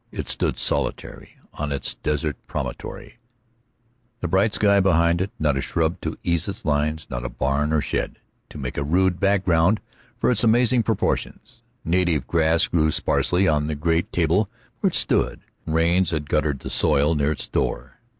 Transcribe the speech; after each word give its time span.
It 0.11 0.27
stood 0.27 0.57
solitary 0.57 1.37
on 1.53 1.71
its 1.71 1.93
desert 1.93 2.35
promontory, 2.47 3.19
the 4.19 4.27
bright 4.27 4.51
sky 4.55 4.79
behind 4.79 5.21
it, 5.21 5.29
not 5.37 5.57
a 5.57 5.61
shrub 5.61 6.01
to 6.01 6.17
ease 6.23 6.47
its 6.47 6.65
lines, 6.65 7.05
not 7.11 7.23
a 7.23 7.29
barn 7.29 7.71
or 7.71 7.81
shed 7.81 8.17
to 8.49 8.57
make 8.57 8.77
a 8.79 8.83
rude 8.83 9.19
background 9.19 9.79
for 10.17 10.31
its 10.31 10.43
amazing 10.43 10.81
proportions. 10.81 11.61
Native 11.85 12.25
grass 12.25 12.65
grew 12.67 12.89
sparsely 12.89 13.47
on 13.47 13.67
the 13.67 13.75
great 13.75 14.11
table 14.11 14.49
where 14.79 14.87
it 14.87 14.95
stood; 14.95 15.41
rains 15.67 16.09
had 16.09 16.27
guttered 16.29 16.61
the 16.61 16.71
soil 16.71 17.13
near 17.13 17.31
its 17.33 17.47
door. 17.47 17.99